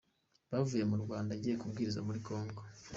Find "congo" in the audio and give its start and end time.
2.27-2.61